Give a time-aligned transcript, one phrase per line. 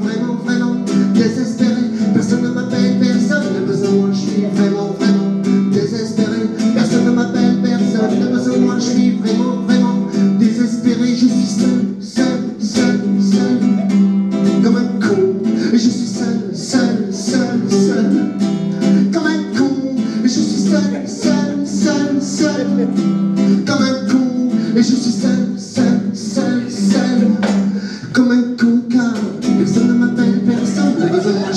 [0.00, 0.76] vraiment, vraiment
[1.14, 1.82] désespéré.
[2.14, 5.11] Personne ne m'appelle, personne n'a besoin je suis vraiment, vraiment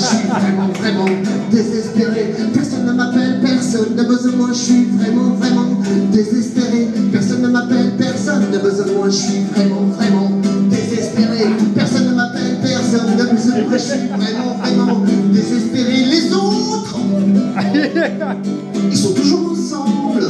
[0.06, 1.06] suis vraiment, vraiment
[1.50, 2.34] désespéré.
[2.54, 5.66] Personne ne m'appelle, personne n'a besoin de moi, je suis vraiment, vraiment
[6.12, 6.88] désespéré.
[7.12, 10.30] Personne ne m'appelle, personne n'a besoin de moi, je suis vraiment, vraiment
[10.70, 11.46] désespéré.
[11.74, 16.04] Personne ne m'appelle, personne n'a besoin de moi, je suis vraiment, vraiment désespéré.
[16.04, 16.96] Les autres,
[18.90, 20.26] ils sont toujours ensemble.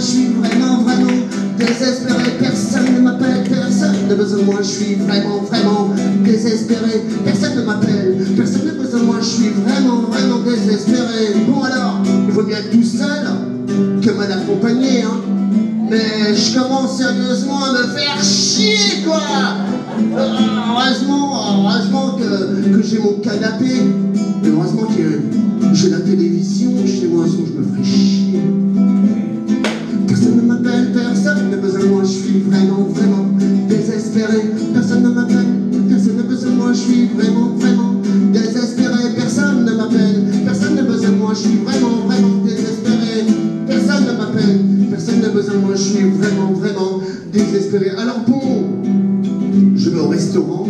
[0.00, 1.12] Je suis vraiment, vraiment
[1.58, 2.38] désespéré.
[2.40, 7.02] Personne ne m'appelle, personne n'a besoin de moi, je suis vraiment, vraiment désespéré.
[7.24, 11.34] Personne ne m'appelle, personne n'a besoin de moi, je suis vraiment, vraiment désespéré.
[11.46, 13.26] Bon alors, il vaut mieux être tout seul
[14.02, 15.20] que mal accompagné, hein.
[15.90, 19.20] Mais je commence sérieusement à me faire chier, quoi
[19.98, 23.82] Heureusement, heureusement que, que j'ai mon canapé.
[24.46, 27.84] Heureusement que j'ai la télévision chez moi, sinon je me ferais
[45.48, 47.00] moi, je suis vraiment, vraiment
[47.32, 47.90] désespéré.
[47.90, 48.64] Alors bon,
[49.74, 50.66] je vais au restaurant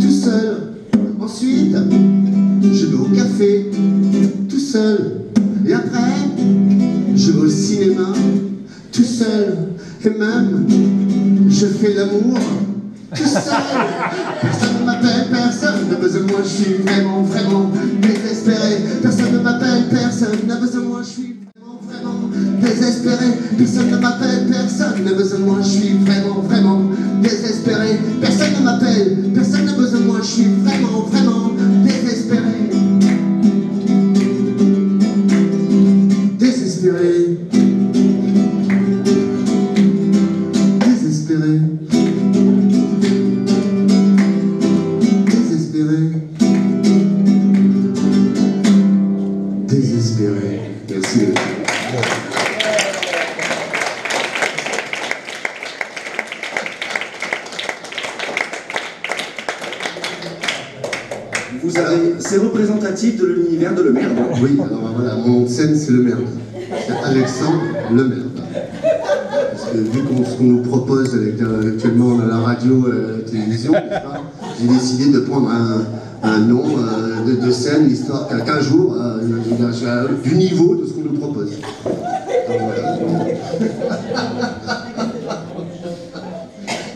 [0.00, 0.74] tout seul.
[1.20, 1.76] Ensuite,
[2.62, 3.70] je vais au café
[4.48, 5.22] tout seul.
[5.66, 6.12] Et après,
[7.14, 8.12] je vais au cinéma
[8.90, 9.56] tout seul.
[10.04, 10.66] Et même,
[11.48, 12.38] je fais l'amour
[13.14, 13.40] tout seul.
[14.40, 17.70] Personne ne m'appelle, personne n'a besoin de moi, je suis vraiment, vraiment
[18.00, 18.78] désespéré.
[19.00, 21.31] Personne ne m'appelle, personne n'a besoin de moi, je suis
[22.62, 23.26] désespéré.
[23.58, 26.82] Personne ne m'appelle, personne n'a besoin de moi, je suis vraiment, vraiment
[27.20, 27.98] désespéré.
[28.20, 31.50] Personne ne m'appelle, personne n'a besoin de moi, je suis vraiment, vraiment
[62.24, 64.12] c'est représentatif de l'univers de Le Merde.
[64.18, 64.34] hein.
[64.42, 66.20] Oui, alors voilà, mon nom de scène c'est le merde.
[66.86, 67.60] C'est Alexandre
[67.92, 68.22] le merde.
[69.50, 73.30] Parce que vu qu'on- ce qu'on nous propose euh, actuellement à la radio, euh, la
[73.30, 73.72] télévision,
[74.60, 79.30] j'ai décidé de prendre un, nom euh, de, scène, histoire qu'à qu'un jour, euh, il
[79.84, 81.50] y a du niveau de ce qu'on nous propose.
[81.50, 82.98] Donc, voilà.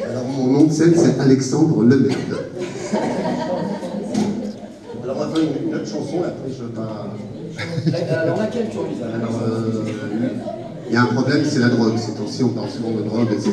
[0.09, 2.19] Alors mon nom de scène c'est Alexandre le merde.
[5.03, 7.07] Alors on autre chanson, après je pas...
[8.23, 9.85] Alors laquelle tu envisages Alors, euh,
[10.89, 11.97] il y a un problème, c'est la drogue.
[11.97, 13.53] Ces temps-ci, on parle souvent de drogue, etc.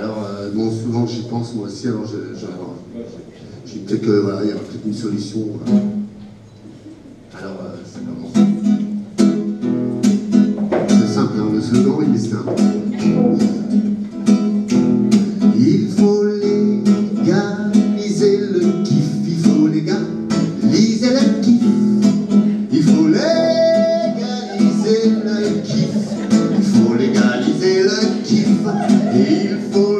[0.00, 1.88] Alors, euh, bon, souvent, j'y pense moi aussi.
[1.88, 5.40] Alors, je, je, peut-être que voilà, il y a peut-être une solution.
[5.64, 5.80] voilà.
[7.38, 8.32] Alors, euh, ça commence.
[10.88, 12.52] C'est simple, hein, le slogan, il est simple.
[29.16, 29.93] Il faut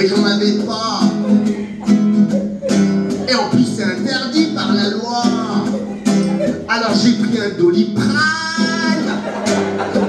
[0.00, 1.00] Mais j'en avais pas.
[3.28, 5.22] Et en plus, c'est interdit par la loi.
[6.70, 8.08] Alors j'ai pris un doliprane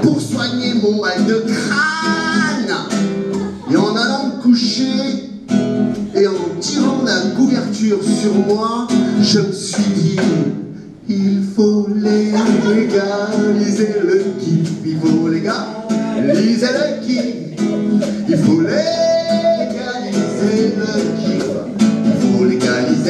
[0.00, 2.74] pour soigner mon mal de crâne.
[3.70, 5.28] Et en allant me coucher
[6.14, 8.88] et en tirant la couverture sur moi,
[9.20, 10.16] je me suis dit,
[11.06, 17.51] il faut légaliser le kiff, il faut légaliser le kiff,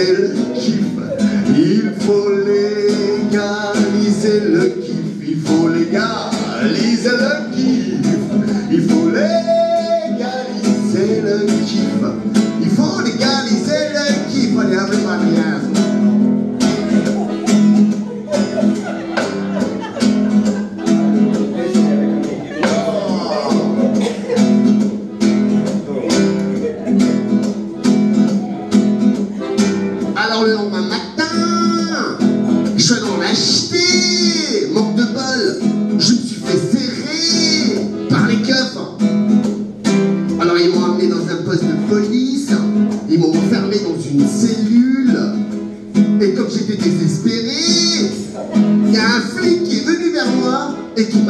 [0.04, 0.91] hated, she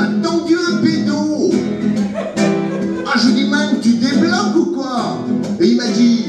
[0.02, 1.50] m'a tendu un pédo.
[3.06, 5.18] Ah, je dis, man, tu débloques ou quoi?
[5.60, 6.26] Et il m'a dit,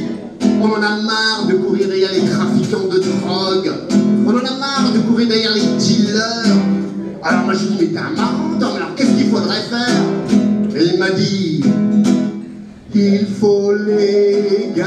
[0.61, 3.71] on en a marre de courir derrière les trafiquants de drogue.
[4.25, 6.55] On en a marre de courir derrière les dealers.
[7.23, 10.03] Alors moi, je lui dis, mais t'es un marrant, mais alors qu'est-ce qu'il faudrait faire?
[10.75, 11.63] Et il m'a dit,
[12.93, 14.83] il faut légaliser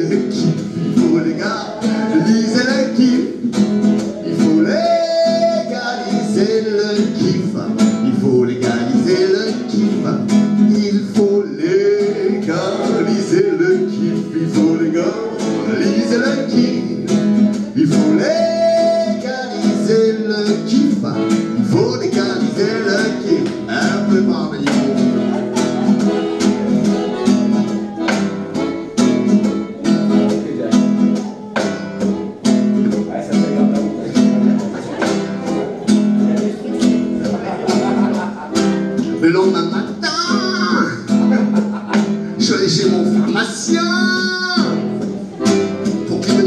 [0.00, 0.54] le kiff.
[0.96, 2.27] Il faut légaliser
[13.06, 15.14] lisez le kiff, il faut les gars,
[15.78, 16.87] lisez le kiff.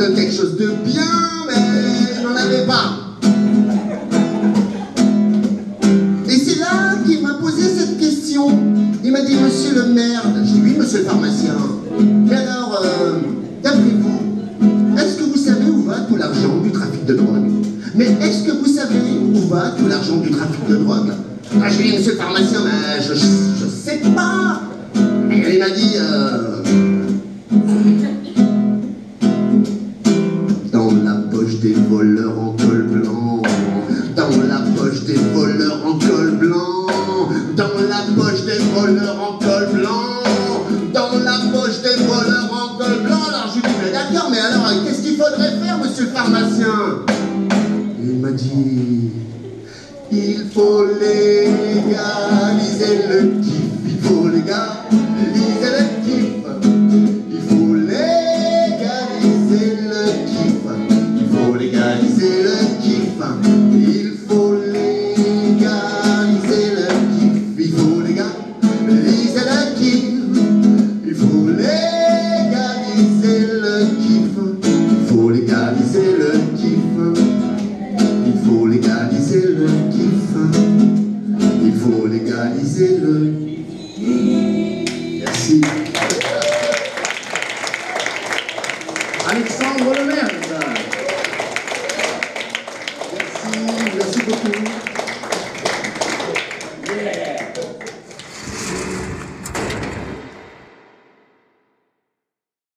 [0.01, 1.03] Donne quelque chose de bien,
[1.47, 1.53] mais
[2.17, 2.97] il n'en avait pas.
[6.27, 8.47] Et c'est là qu'il m'a posé cette question.
[9.03, 11.53] Il m'a dit, monsieur le maire, j'ai dit oui, monsieur le pharmacien.
[12.27, 13.19] Mais alors, euh,
[13.61, 17.51] d'après vous, est-ce que vous savez où va tout l'argent du trafic de drogue?
[17.93, 21.11] Mais est-ce que vous savez où va tout l'argent du trafic de drogue?
[21.61, 24.61] Ah, Je lui ai dit, monsieur le pharmacien, mais je, je sais pas.
[25.31, 26.61] Et il m'a dit, euh,
[51.99, 53.60] organiser le petit